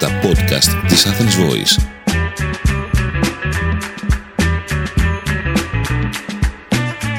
τα 0.00 0.20
podcast 0.22 0.86
της 0.88 1.06
Athens 1.06 1.40
Voice. 1.40 1.82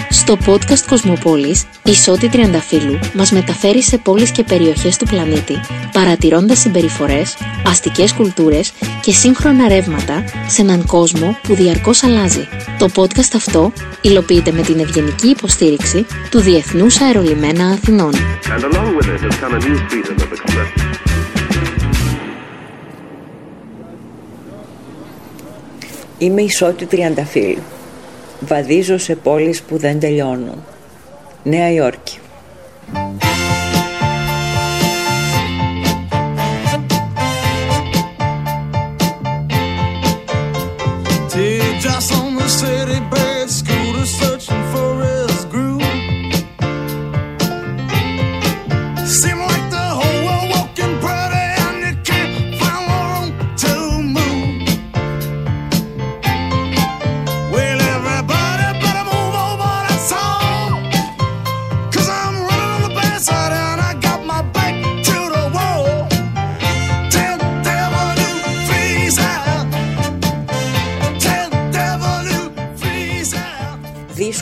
Στο 0.10 0.38
podcast 0.46 0.86
Κοσμοπόλης, 0.89 1.65
η 1.83 1.94
Σώτη 1.94 2.29
Τριανταφύλου 2.29 2.99
μας 3.13 3.31
μεταφέρει 3.31 3.83
σε 3.83 3.97
πόλεις 3.97 4.31
και 4.31 4.44
περιοχές 4.44 4.97
του 4.97 5.05
πλανήτη, 5.05 5.59
παρατηρώντας 5.91 6.59
συμπεριφορές, 6.59 7.37
αστικές 7.65 8.13
κουλτούρες 8.13 8.72
και 9.01 9.12
σύγχρονα 9.12 9.68
ρεύματα 9.68 10.23
σε 10.47 10.62
έναν 10.62 10.86
κόσμο 10.86 11.37
που 11.44 11.55
διαρκώς 11.55 12.04
αλλάζει. 12.04 12.47
Το 12.79 12.90
podcast 12.95 13.36
αυτό 13.36 13.72
υλοποιείται 14.01 14.51
με 14.51 14.62
την 14.62 14.79
ευγενική 14.79 15.27
υποστήριξη 15.27 16.05
του 16.30 16.40
Διεθνούς 16.40 17.02
Αερολιμένα 17.02 17.68
Αθηνών. 17.68 18.12
And 18.13 18.63
along 18.63 18.95
with 18.98 19.08
it 19.08 19.22
has 19.27 19.36
come 19.41 19.54
a 19.54 19.59
new 19.68 19.77
freedom 19.90 20.16
of 20.16 20.32
expression. 20.32 20.80
Είμαι 26.21 26.41
η 26.41 26.49
Σώτη 26.49 26.85
Τριανταφύλου. 26.85 27.61
Βαδίζω 28.39 28.98
σε 28.98 29.16
πόλεις 29.16 29.61
που 29.61 29.77
δεν 29.77 29.99
τελειώνουν. 29.99 30.63
Νέα 31.44 31.71
Υόρκη. 31.71 32.20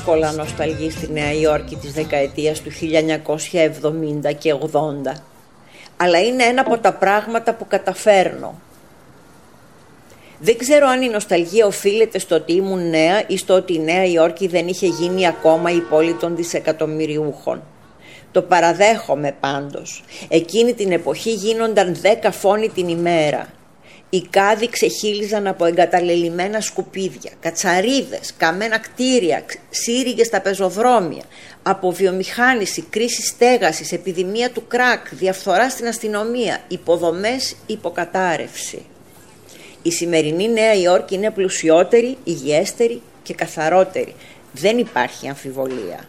Δύσκολα 0.10 0.32
νοσταλγεί 0.32 0.90
στη 0.90 1.12
Νέα 1.12 1.34
Υόρκη 1.34 1.76
της 1.76 1.94
δεκαετίας 1.94 2.62
του 2.62 2.72
1970 2.72 4.34
και 4.38 4.56
80. 4.72 5.22
Αλλά 5.98 6.20
είναι 6.20 6.44
ένα 6.44 6.62
από 6.62 6.78
τα 6.78 6.94
πράγματα 6.94 7.54
που 7.54 7.68
καταφέρνω. 7.68 8.60
Δεν 10.40 10.58
ξέρω 10.58 10.88
αν 10.88 11.02
η 11.02 11.10
νοσταλγία 11.10 11.66
οφείλεται 11.66 12.20
στο 12.20 12.36
ότι 12.36 12.54
ήμουν 12.54 12.90
νέα 12.90 13.24
ή 13.28 13.38
στο 13.38 13.54
ότι 13.54 13.74
η 13.74 13.80
Νέα 13.80 14.06
Υόρκη 14.06 14.48
δεν 14.48 14.68
είχε 14.68 14.88
γίνει 14.88 15.28
ακόμα 15.28 15.72
η 15.72 15.80
πόλη 15.80 16.14
των 16.14 16.36
δισεκατομμυριούχων. 16.36 17.62
Το 18.32 18.42
παραδέχομαι 18.42 19.36
πάντως. 19.40 20.04
Εκείνη 20.30 20.74
την 20.74 20.92
εποχή 20.92 21.32
γίνονταν 21.32 21.96
δέκα 21.96 22.32
φόνοι 22.32 22.70
την 22.70 22.88
ημέρα. 22.88 23.48
Οι 24.10 24.22
κάδοι 24.30 24.70
ξεχύλιζαν 24.70 25.48
από 25.48 25.66
εγκαταλελειμμένα 25.66 26.62
σκουπίδια, 26.62 27.32
κατσαρίδες, 27.40 28.34
καμένα 28.38 28.78
κτίρια, 28.80 29.46
σύριγγες 29.70 30.28
στα 30.28 30.42
πεζοδρόμια, 30.42 31.24
από 31.64 31.92
βιομηχάνηση, 31.92 32.82
κρίση 32.82 33.22
στέγασης, 33.22 33.92
επιδημία 33.92 34.52
του 34.52 34.68
κράκ, 34.68 35.16
διαφθορά 35.16 35.70
στην 35.70 35.88
αστυνομία, 35.88 36.62
υποδομές, 36.68 37.56
υποκατάρρευση. 37.66 38.86
Η 39.82 39.92
σημερινή 39.92 40.50
Νέα 40.50 40.74
Υόρκη 40.74 41.16
είναι 41.16 41.32
πλουσιότερη, 41.32 42.18
υγιέστερη 42.24 43.02
και 43.24 43.34
καθαρότερη. 43.34 44.16
Δεν 44.52 44.78
υπάρχει 44.78 45.28
αμφιβολία. 45.28 46.08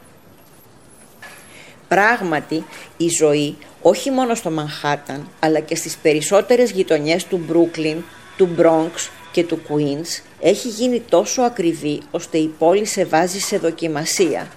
Πράγματι, 1.95 2.65
η 2.97 3.09
ζωή 3.09 3.57
όχι 3.83 4.11
μόνο 4.11 4.35
στο 4.35 4.51
Μανχάταν, 4.51 5.31
αλλά 5.41 5.61
και 5.61 5.75
στις 5.75 5.97
περισσότερες 5.97 6.71
γειτονιές 6.71 7.25
του 7.25 7.41
Μπρούκλιν, 7.47 8.03
του 8.37 8.47
Μπρόγκς 8.47 9.11
και 9.33 9.45
του 9.45 9.57
Κουίνς 9.57 10.21
έχει 10.41 10.69
γίνει 10.69 11.01
τόσο 11.01 11.43
ακριβή 11.43 12.01
ώστε 12.11 12.39
η 12.39 12.47
πόλη 12.59 12.85
σε 12.85 13.05
βάζει 13.05 13.39
σε 13.39 13.59
δοκιμασία. 13.59 14.51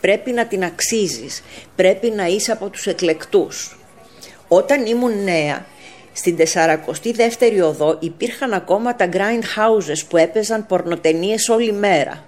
Πρέπει 0.00 0.30
να 0.30 0.46
την 0.46 0.64
αξίζεις, 0.64 1.42
πρέπει 1.76 2.10
να 2.10 2.26
είσαι 2.26 2.52
από 2.52 2.68
τους 2.68 2.86
εκλεκτούς. 2.86 3.78
Όταν 4.48 4.86
ήμουν 4.86 5.22
νέα, 5.24 5.66
στην 6.12 6.36
42η 6.36 7.62
οδό 7.62 7.96
υπήρχαν 8.00 8.52
ακόμα 8.52 8.96
τα 8.96 9.08
grind 9.12 9.42
houses 9.58 10.06
που 10.08 10.16
έπαιζαν 10.16 10.66
πορνοτενίες 10.66 11.48
όλη 11.48 11.72
μέρα. 11.72 12.24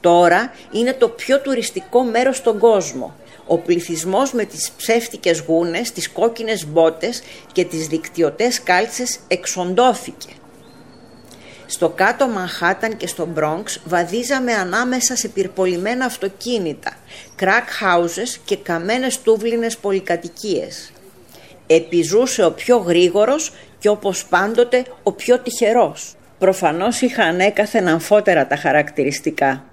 Τώρα 0.00 0.52
είναι 0.72 0.92
το 0.92 1.08
πιο 1.08 1.40
τουριστικό 1.40 2.02
μέρος 2.02 2.36
στον 2.36 2.58
κόσμο. 2.58 3.14
Ο 3.50 3.58
πληθυσμός 3.58 4.32
με 4.32 4.44
τις 4.44 4.70
ψεύτικες 4.76 5.40
γούνες, 5.40 5.92
τις 5.92 6.10
κόκκινες 6.10 6.66
μπότες 6.66 7.22
και 7.52 7.64
τις 7.64 7.86
δικτυωτές 7.86 8.62
κάλτσες 8.62 9.18
εξοντώθηκε. 9.28 10.28
Στο 11.66 11.88
κάτω 11.88 12.28
Μανχάταν 12.28 12.96
και 12.96 13.06
στο 13.06 13.26
Μπρόγκς 13.26 13.80
βαδίζαμε 13.84 14.52
ανάμεσα 14.52 15.16
σε 15.16 15.28
πυρπολιμένα 15.28 16.04
αυτοκίνητα, 16.04 16.92
crack 17.40 17.46
houses 17.84 18.40
και 18.44 18.56
καμένες 18.56 19.20
τούβλινες 19.20 19.76
πολυκατοικίες. 19.76 20.92
Επιζούσε 21.66 22.44
ο 22.44 22.52
πιο 22.52 22.76
γρήγορος 22.76 23.52
και 23.78 23.88
όπως 23.88 24.26
πάντοτε 24.26 24.84
ο 25.02 25.12
πιο 25.12 25.38
τυχερός. 25.38 26.16
Προφανώς 26.38 27.00
είχα 27.00 27.22
ανέκαθεν 27.22 27.88
αμφότερα 27.88 28.46
τα 28.46 28.56
χαρακτηριστικά. 28.56 29.64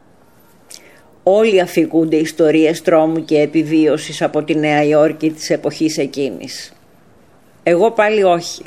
Όλοι 1.27 1.61
αφηγούνται 1.61 2.15
ιστορίες 2.15 2.81
τρόμου 2.81 3.25
και 3.25 3.39
επιβίωσης 3.39 4.21
από 4.21 4.43
τη 4.43 4.55
Νέα 4.55 4.83
Υόρκη 4.83 5.31
της 5.31 5.49
εποχής 5.49 5.97
εκείνης. 5.97 6.73
Εγώ 7.63 7.91
πάλι 7.91 8.23
όχι. 8.23 8.63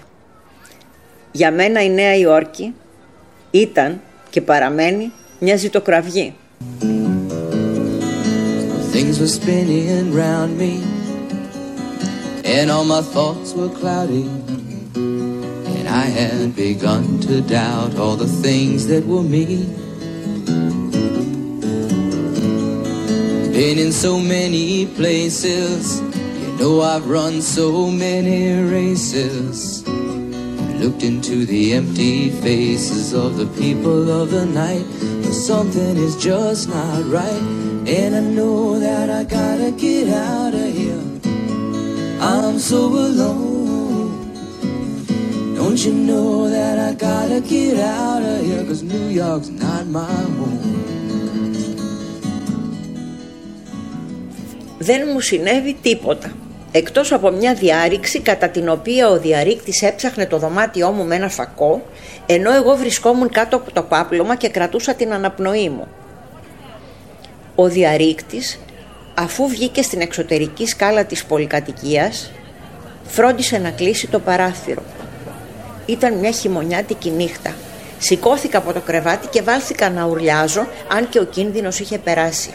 Για 1.32 1.52
μένα 1.52 1.82
η 1.82 1.90
Νέα 1.90 2.16
Υόρκη 2.16 2.74
ήταν 3.50 4.00
και 4.30 4.40
παραμένει 4.40 5.12
μια 5.38 5.56
ζητοκραυγή. 5.56 6.34
Things 8.92 9.16
were 9.20 9.34
spinning 9.40 10.12
round 10.22 10.50
me, 10.62 10.74
and 12.56 12.66
all 12.74 12.86
my 12.96 13.02
thoughts 13.14 13.50
were 13.58 13.72
cloudy. 13.80 14.26
And 15.76 15.86
I 16.02 16.06
had 16.20 16.56
begun 16.66 17.04
to 17.26 17.34
doubt 17.58 17.92
all 18.02 18.16
the 18.24 18.32
things 18.46 18.78
that 18.90 19.04
were 19.12 19.26
me. 19.36 19.46
Been 23.58 23.80
in 23.80 23.90
so 23.90 24.20
many 24.20 24.86
places, 24.86 26.00
you 26.00 26.56
know 26.58 26.80
I've 26.80 27.10
run 27.10 27.42
so 27.42 27.90
many 27.90 28.52
races. 28.52 29.84
Looked 30.78 31.02
into 31.02 31.44
the 31.44 31.72
empty 31.72 32.30
faces 32.30 33.12
of 33.12 33.36
the 33.36 33.46
people 33.60 34.12
of 34.12 34.30
the 34.30 34.46
night. 34.46 34.86
But 35.24 35.32
something 35.32 35.96
is 35.96 36.14
just 36.14 36.68
not 36.68 37.04
right. 37.06 37.42
And 37.88 38.14
I 38.14 38.20
know 38.20 38.78
that 38.78 39.10
I 39.10 39.24
gotta 39.24 39.72
get 39.72 40.08
out 40.08 40.54
of 40.54 40.72
here. 40.72 41.02
I'm 42.20 42.60
so 42.60 42.86
alone. 42.86 44.34
Don't 45.56 45.84
you 45.84 45.94
know 45.94 46.48
that 46.48 46.78
I 46.78 46.94
gotta 46.94 47.40
get 47.40 47.76
out 47.80 48.22
of 48.22 48.46
here? 48.46 48.62
Cause 48.62 48.84
New 48.84 49.08
York's 49.08 49.48
not 49.48 49.88
my 49.88 50.04
home. 50.04 50.97
Δεν 54.88 55.08
μου 55.12 55.20
συνέβη 55.20 55.76
τίποτα. 55.82 56.32
Εκτός 56.72 57.12
από 57.12 57.30
μια 57.30 57.54
διάρρηξη 57.54 58.20
κατά 58.20 58.48
την 58.48 58.68
οποία 58.68 59.08
ο 59.08 59.18
διαρρήκτης 59.18 59.82
έψαχνε 59.82 60.26
το 60.26 60.38
δωμάτιό 60.38 60.90
μου 60.90 61.04
με 61.04 61.14
ένα 61.14 61.28
φακό, 61.28 61.82
ενώ 62.26 62.52
εγώ 62.52 62.76
βρισκόμουν 62.76 63.30
κάτω 63.30 63.56
από 63.56 63.72
το 63.72 63.82
πάπλωμα 63.82 64.36
και 64.36 64.48
κρατούσα 64.48 64.94
την 64.94 65.12
αναπνοή 65.12 65.68
μου. 65.68 65.86
Ο 67.54 67.68
διαρρήκτης, 67.68 68.60
αφού 69.14 69.48
βγήκε 69.48 69.82
στην 69.82 70.00
εξωτερική 70.00 70.66
σκάλα 70.66 71.04
της 71.04 71.24
πολυκατοικίας, 71.24 72.30
φρόντισε 73.06 73.58
να 73.58 73.70
κλείσει 73.70 74.06
το 74.06 74.18
παράθυρο. 74.18 74.82
Ήταν 75.86 76.14
μια 76.14 76.30
χειμωνιάτικη 76.30 77.10
νύχτα. 77.10 77.54
Σηκώθηκα 77.98 78.58
από 78.58 78.72
το 78.72 78.80
κρεβάτι 78.80 79.26
και 79.26 79.42
βάλθηκα 79.42 79.90
να 79.90 80.04
ουρλιάζω, 80.04 80.66
αν 80.92 81.08
και 81.08 81.18
ο 81.18 81.24
κίνδυνος 81.24 81.80
είχε 81.80 81.98
περάσει. 81.98 82.50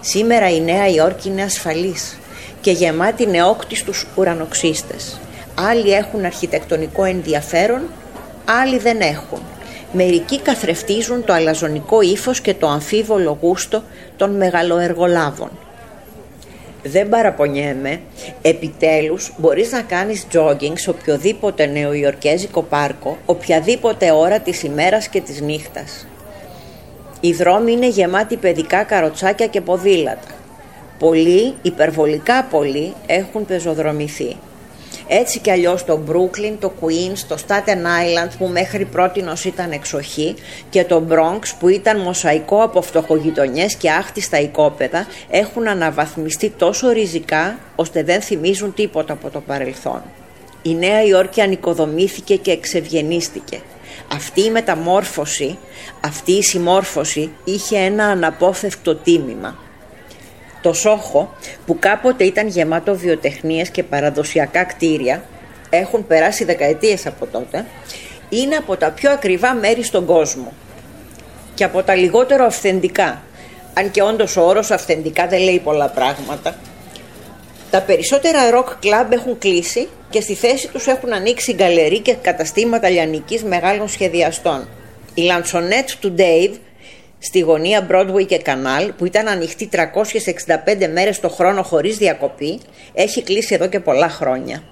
Σήμερα 0.00 0.50
η 0.50 0.60
Νέα 0.60 0.88
Υόρκη 0.88 1.28
είναι 1.28 1.42
ασφαλής 1.42 2.18
και 2.60 2.70
γεμάτη 2.70 3.26
νεόκτιστους 3.26 4.06
ουρανοξύστες. 4.16 5.20
Άλλοι 5.54 5.92
έχουν 5.92 6.24
αρχιτεκτονικό 6.24 7.04
ενδιαφέρον, 7.04 7.82
άλλοι 8.62 8.78
δεν 8.78 9.00
έχουν. 9.00 9.40
Μερικοί 9.92 10.40
καθρεφτίζουν 10.40 11.24
το 11.24 11.32
αλαζονικό 11.32 12.00
ύφος 12.00 12.40
και 12.40 12.54
το 12.54 12.68
αμφίβολο 12.68 13.38
γούστο 13.40 13.82
των 14.16 14.36
μεγαλοεργολάβων. 14.36 15.50
δεν 16.82 17.08
παραπονιέμαι, 17.08 18.00
επιτέλους 18.42 19.32
μπορείς 19.36 19.72
να 19.72 19.82
κάνεις 19.82 20.26
jogging 20.32 20.72
σε 20.74 20.90
οποιοδήποτε 20.90 21.66
νεοϊορκέζικο 21.66 22.62
πάρκο, 22.62 23.18
οποιαδήποτε 23.26 24.10
ώρα 24.12 24.38
της 24.38 24.62
ημέρας 24.62 25.08
και 25.08 25.20
της 25.20 25.40
νύχτας. 25.40 26.06
Οι 27.20 27.32
δρόμοι 27.32 27.72
είναι 27.72 27.88
γεμάτοι 27.88 28.36
παιδικά 28.36 28.82
καροτσάκια 28.82 29.46
και 29.46 29.60
ποδήλατα. 29.60 30.28
Πολλοί, 30.98 31.54
υπερβολικά 31.62 32.44
πολλοί, 32.44 32.92
έχουν 33.06 33.46
πεζοδρομηθεί. 33.46 34.36
Έτσι 35.12 35.38
κι 35.38 35.50
αλλιώς 35.50 35.84
το 35.84 36.00
Brooklyn, 36.08 36.56
το 36.60 36.72
Queens, 36.80 37.18
το 37.28 37.36
Staten 37.46 37.76
Island 37.76 38.30
που 38.38 38.46
μέχρι 38.46 38.84
πρότινος 38.84 39.44
ήταν 39.44 39.70
εξοχή 39.72 40.34
και 40.70 40.84
το 40.84 41.02
Bronx 41.10 41.40
που 41.58 41.68
ήταν 41.68 42.00
μοσαϊκό 42.00 42.62
από 42.62 42.82
φτωχογειτονιές 42.82 43.74
και 43.74 43.90
άχτιστα 43.90 44.40
οικόπεδα 44.40 45.06
έχουν 45.30 45.68
αναβαθμιστεί 45.68 46.50
τόσο 46.50 46.90
ριζικά 46.90 47.58
ώστε 47.76 48.02
δεν 48.02 48.20
θυμίζουν 48.20 48.74
τίποτα 48.74 49.12
από 49.12 49.30
το 49.30 49.40
παρελθόν. 49.40 50.02
Η 50.62 50.74
Νέα 50.74 51.04
Υόρκη 51.04 51.40
ανοικοδομήθηκε 51.40 52.36
και 52.36 52.50
εξευγενίστηκε. 52.50 53.60
Αυτή 54.12 54.44
η 54.44 54.50
μεταμόρφωση, 54.50 55.58
αυτή 56.00 56.32
η 56.32 56.42
συμμόρφωση 56.42 57.32
είχε 57.44 57.78
ένα 57.78 58.04
αναπόφευκτο 58.04 58.94
τίμημα. 58.94 59.58
Το 60.62 60.72
Σόχο, 60.72 61.34
που 61.66 61.78
κάποτε 61.78 62.24
ήταν 62.24 62.46
γεμάτο 62.46 62.96
βιοτεχνίες 62.96 63.70
και 63.70 63.82
παραδοσιακά 63.82 64.64
κτίρια, 64.64 65.22
έχουν 65.70 66.06
περάσει 66.06 66.44
δεκαετίες 66.44 67.06
από 67.06 67.26
τότε, 67.26 67.66
είναι 68.28 68.56
από 68.56 68.76
τα 68.76 68.90
πιο 68.90 69.10
ακριβά 69.10 69.54
μέρη 69.54 69.82
στον 69.82 70.04
κόσμο 70.04 70.52
και 71.54 71.64
από 71.64 71.82
τα 71.82 71.94
λιγότερο 71.94 72.44
αυθεντικά. 72.44 73.22
Αν 73.74 73.90
και 73.90 74.02
όντως 74.02 74.36
ο 74.36 74.42
όρος 74.46 74.70
αυθεντικά 74.70 75.26
δεν 75.26 75.40
λέει 75.40 75.58
πολλά 75.58 75.88
πράγματα. 75.88 76.54
Τα 77.70 77.80
περισσότερα 77.80 78.40
rock 78.54 78.68
club 78.84 79.06
έχουν 79.10 79.38
κλείσει 79.38 79.88
και 80.10 80.20
στη 80.20 80.34
θέση 80.34 80.68
τους 80.68 80.86
έχουν 80.86 81.12
ανοίξει 81.12 81.52
γκαλερί 81.52 82.00
και 82.00 82.14
καταστήματα 82.14 82.88
λιανικής 82.88 83.42
μεγάλων 83.42 83.88
σχεδιαστών. 83.88 84.68
Η 85.14 85.22
Λανσονέτ 85.22 85.88
του 86.00 86.14
Dave 86.18 86.54
στη 87.18 87.38
γωνία 87.38 87.86
Broadway 87.90 88.26
και 88.26 88.38
Κανάλ 88.38 88.92
που 88.92 89.04
ήταν 89.04 89.28
ανοιχτή 89.28 89.68
365 89.72 90.88
μέρες 90.92 91.20
το 91.20 91.28
χρόνο 91.28 91.62
χωρίς 91.62 91.96
διακοπή 91.96 92.60
έχει 92.94 93.22
κλείσει 93.22 93.54
εδώ 93.54 93.66
και 93.66 93.80
πολλά 93.80 94.08
χρόνια. 94.08 94.62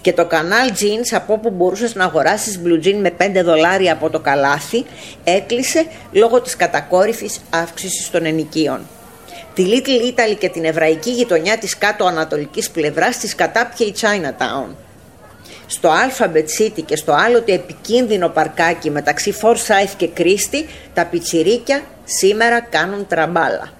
Και 0.00 0.12
το 0.12 0.26
κανάλ 0.26 0.70
Jeans 0.70 1.08
από 1.10 1.32
όπου 1.32 1.50
μπορούσες 1.50 1.94
να 1.94 2.04
αγοράσεις 2.04 2.60
blue 2.64 2.86
jean 2.86 2.94
με 2.94 3.12
5 3.18 3.42
δολάρια 3.44 3.92
από 3.92 4.10
το 4.10 4.20
καλάθι 4.20 4.84
έκλεισε 5.24 5.86
λόγω 6.12 6.40
της 6.40 6.56
κατακόρυφης 6.56 7.40
αύξησης 7.50 8.10
των 8.10 8.24
ενοικίων. 8.24 8.80
Τη 9.58 9.64
Little 9.66 10.14
Italy 10.14 10.36
και 10.38 10.48
την 10.48 10.64
εβραϊκή 10.64 11.10
γειτονιά 11.10 11.58
της 11.58 11.78
κάτω 11.78 12.04
ανατολικής 12.04 12.70
πλευράς 12.70 13.18
της 13.18 13.34
κατάπιε 13.34 13.86
η 13.86 13.94
Chinatown. 14.00 14.74
Στο 15.66 15.90
Alphabet 15.90 16.62
City 16.62 16.82
και 16.84 16.96
στο 16.96 17.12
άλλοτε 17.12 17.52
επικίνδυνο 17.52 18.28
παρκάκι 18.28 18.90
μεταξύ 18.90 19.34
Forsyth 19.42 19.92
και 19.96 20.08
Christie 20.16 20.64
τα 20.94 21.06
πιτσιρίκια 21.06 21.82
σήμερα 22.04 22.60
κάνουν 22.60 23.06
τραμπάλα. 23.06 23.77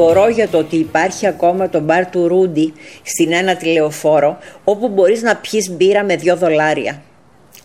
Απορώ 0.00 0.28
για 0.28 0.48
το 0.48 0.58
ότι 0.58 0.76
υπάρχει 0.76 1.26
ακόμα 1.26 1.68
το 1.68 1.80
μπαρ 1.80 2.06
του 2.06 2.28
Ρούντι 2.28 2.72
στην 3.02 3.32
ένα 3.32 3.56
τηλεοφόρο 3.56 4.38
όπου 4.64 4.88
μπορείς 4.88 5.22
να 5.22 5.36
πιείς 5.36 5.70
μπύρα 5.70 6.04
με 6.04 6.16
δύο 6.16 6.36
δολάρια. 6.36 7.02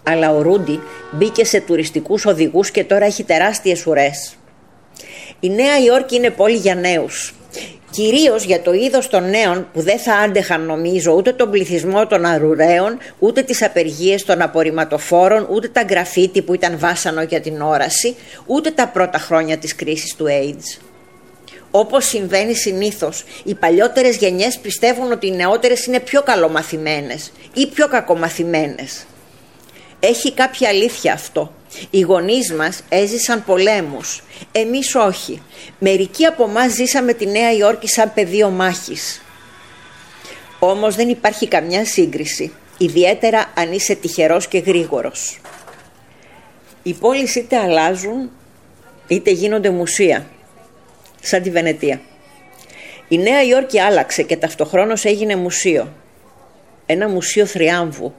Αλλά 0.03 0.31
ο 0.31 0.41
Ρούντι 0.41 0.79
μπήκε 1.11 1.45
σε 1.45 1.61
τουριστικούς 1.61 2.25
οδηγούς 2.25 2.71
και 2.71 2.83
τώρα 2.83 3.05
έχει 3.05 3.23
τεράστιες 3.23 3.85
ουρές. 3.85 4.35
Η 5.39 5.49
Νέα 5.49 5.79
Υόρκη 5.79 6.15
είναι 6.15 6.29
πόλη 6.29 6.55
για 6.55 6.75
νέους. 6.75 7.35
Κυρίως 7.91 8.43
για 8.43 8.61
το 8.61 8.73
είδος 8.73 9.07
των 9.07 9.29
νέων 9.29 9.67
που 9.73 9.81
δεν 9.81 9.99
θα 9.99 10.13
άντεχαν 10.13 10.65
νομίζω 10.65 11.13
ούτε 11.13 11.33
τον 11.33 11.51
πληθυσμό 11.51 12.07
των 12.07 12.25
αρουραίων, 12.25 12.97
ούτε 13.19 13.41
τις 13.41 13.63
απεργίες 13.63 14.23
των 14.25 14.41
απορριμματοφόρων, 14.41 15.47
ούτε 15.51 15.67
τα 15.67 15.81
γραφίτι 15.89 16.41
που 16.41 16.53
ήταν 16.53 16.79
βάσανο 16.79 17.21
για 17.21 17.41
την 17.41 17.61
όραση, 17.61 18.15
ούτε 18.45 18.71
τα 18.71 18.87
πρώτα 18.87 19.17
χρόνια 19.17 19.57
της 19.57 19.75
κρίσης 19.75 20.15
του 20.15 20.25
AIDS. 20.27 20.94
Όπως 21.77 22.05
συμβαίνει 22.05 22.55
συνήθως, 22.55 23.23
οι 23.43 23.55
παλιότερες 23.55 24.15
γενιές 24.15 24.57
πιστεύουν 24.57 25.11
ότι 25.11 25.27
οι 25.27 25.31
νεότερες 25.31 25.85
είναι 25.85 25.99
πιο 25.99 26.21
καλομαθημένες 26.21 27.31
ή 27.53 27.67
πιο 27.67 27.87
κακομαθημένες. 27.87 29.05
Έχει 29.99 30.33
κάποια 30.33 30.69
αλήθεια 30.69 31.13
αυτό. 31.13 31.53
Οι 31.89 31.99
γονείς 31.99 32.53
μας 32.53 32.83
έζησαν 32.89 33.43
πολέμους, 33.45 34.23
εμείς 34.51 34.95
όχι. 34.95 35.41
Μερικοί 35.79 36.25
από 36.25 36.43
εμάς 36.43 36.73
ζήσαμε 36.73 37.13
τη 37.13 37.25
Νέα 37.25 37.53
Υόρκη 37.53 37.87
σαν 37.87 38.13
πεδίο 38.13 38.49
μάχης. 38.49 39.21
Όμως 40.59 40.95
δεν 40.95 41.09
υπάρχει 41.09 41.47
καμιά 41.47 41.85
σύγκριση, 41.85 42.53
ιδιαίτερα 42.77 43.51
αν 43.55 43.71
είσαι 43.71 43.95
τυχερός 43.95 44.47
και 44.47 44.57
γρήγορος. 44.57 45.39
Οι 46.83 46.93
πόλεις 46.93 47.35
είτε 47.35 47.57
αλλάζουν 47.57 48.31
είτε 49.07 49.31
γίνονται 49.31 49.69
μουσεία 49.69 50.25
σαν 51.27 51.41
τη 51.41 51.49
Βενετία. 51.49 52.01
Η 53.07 53.17
Νέα 53.17 53.43
Υόρκη 53.43 53.79
άλλαξε 53.79 54.23
και 54.23 54.37
ταυτοχρόνως 54.37 55.05
έγινε 55.05 55.35
μουσείο. 55.35 55.93
Ένα 56.85 57.09
μουσείο 57.09 57.45
θριάμβου. 57.45 58.13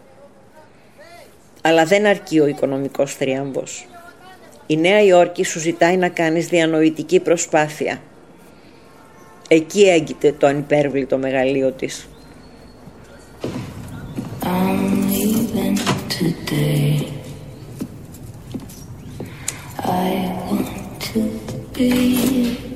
Αλλά 1.63 1.85
δεν 1.85 2.07
αρκεί 2.07 2.41
ο 2.41 2.47
οικονομικός 2.47 3.15
θριάμβος. 3.15 3.87
Η 4.67 4.77
Νέα 4.77 5.03
Υόρκη 5.03 5.45
σου 5.45 5.59
ζητάει 5.59 5.97
να 5.97 6.09
κάνεις 6.09 6.47
διανοητική 6.47 7.21
προσπάθεια. 7.21 8.01
Εκεί 9.49 9.83
έγκυται 9.83 10.33
το 10.33 10.47
ανυπέρβλητο 10.47 11.19
μεγαλείο 11.19 11.73
της. 11.73 12.09
I'm 14.43 15.11
leaving 15.11 15.77
today. 16.09 17.17
I 19.79 20.09
want 20.49 20.69
to 21.09 21.21
be 21.75 22.76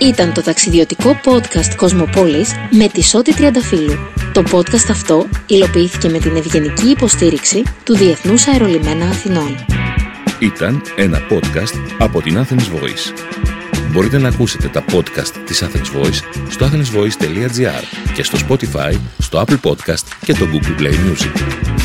Ήταν 0.00 0.32
το 0.32 0.42
ταξιδιωτικό 0.42 1.20
podcast 1.24 1.74
Κοσμοπόλης 1.76 2.52
με 2.70 2.88
τη 2.88 3.02
Σώτη 3.02 3.34
Τριανταφύλου. 3.34 3.98
Το 4.32 4.42
podcast 4.52 4.90
αυτό 4.90 5.26
υλοποιήθηκε 5.46 6.08
με 6.08 6.18
την 6.18 6.36
ευγενική 6.36 6.88
υποστήριξη 6.88 7.62
του 7.84 7.96
Διεθνούς 7.96 8.46
Αερολιμένα 8.46 9.08
Αθηνών. 9.08 9.56
Ήταν 10.38 10.82
ένα 10.96 11.18
podcast 11.30 11.74
από 11.98 12.22
την 12.22 12.38
Athens 12.38 12.76
Voice. 12.76 13.12
Μπορείτε 13.92 14.18
να 14.18 14.28
ακούσετε 14.28 14.68
τα 14.68 14.84
podcast 14.92 15.32
της 15.46 15.62
Athens 15.62 16.00
Voice 16.00 16.20
στο 16.48 16.66
athensvoice.gr 16.66 17.84
και 18.14 18.22
στο 18.22 18.38
Spotify, 18.48 18.94
στο 19.18 19.44
Apple 19.46 19.70
Podcast 19.70 20.04
και 20.24 20.32
το 20.32 20.46
Google 20.52 20.80
Play 20.80 20.92
Music. 20.92 21.77